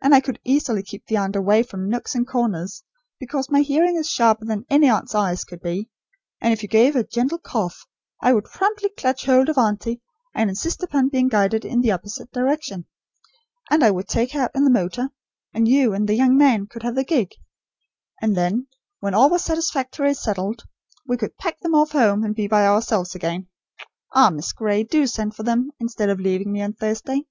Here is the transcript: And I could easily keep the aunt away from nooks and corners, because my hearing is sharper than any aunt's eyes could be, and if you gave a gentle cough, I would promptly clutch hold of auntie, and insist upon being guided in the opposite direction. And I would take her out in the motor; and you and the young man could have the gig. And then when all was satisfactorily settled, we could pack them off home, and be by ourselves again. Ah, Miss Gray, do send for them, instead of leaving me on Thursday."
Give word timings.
And 0.00 0.14
I 0.14 0.20
could 0.20 0.40
easily 0.44 0.82
keep 0.82 1.04
the 1.04 1.18
aunt 1.18 1.36
away 1.36 1.62
from 1.62 1.90
nooks 1.90 2.14
and 2.14 2.26
corners, 2.26 2.84
because 3.20 3.50
my 3.50 3.60
hearing 3.60 3.96
is 3.96 4.08
sharper 4.08 4.46
than 4.46 4.64
any 4.70 4.88
aunt's 4.88 5.14
eyes 5.14 5.44
could 5.44 5.60
be, 5.60 5.90
and 6.40 6.54
if 6.54 6.62
you 6.62 6.70
gave 6.70 6.96
a 6.96 7.04
gentle 7.04 7.36
cough, 7.36 7.84
I 8.22 8.32
would 8.32 8.44
promptly 8.46 8.88
clutch 8.88 9.26
hold 9.26 9.50
of 9.50 9.58
auntie, 9.58 10.00
and 10.34 10.48
insist 10.48 10.82
upon 10.82 11.10
being 11.10 11.28
guided 11.28 11.66
in 11.66 11.82
the 11.82 11.92
opposite 11.92 12.32
direction. 12.32 12.86
And 13.70 13.84
I 13.84 13.90
would 13.90 14.08
take 14.08 14.32
her 14.32 14.40
out 14.40 14.52
in 14.54 14.64
the 14.64 14.70
motor; 14.70 15.10
and 15.52 15.68
you 15.68 15.92
and 15.92 16.08
the 16.08 16.14
young 16.16 16.34
man 16.38 16.66
could 16.66 16.82
have 16.82 16.94
the 16.94 17.04
gig. 17.04 17.32
And 18.22 18.34
then 18.34 18.68
when 19.00 19.12
all 19.12 19.28
was 19.28 19.44
satisfactorily 19.44 20.14
settled, 20.14 20.62
we 21.06 21.18
could 21.18 21.36
pack 21.36 21.60
them 21.60 21.74
off 21.74 21.90
home, 21.90 22.24
and 22.24 22.34
be 22.34 22.48
by 22.48 22.66
ourselves 22.66 23.14
again. 23.14 23.48
Ah, 24.14 24.30
Miss 24.30 24.54
Gray, 24.54 24.82
do 24.82 25.06
send 25.06 25.36
for 25.36 25.42
them, 25.42 25.72
instead 25.78 26.08
of 26.08 26.18
leaving 26.20 26.52
me 26.52 26.62
on 26.62 26.72
Thursday." 26.72 27.26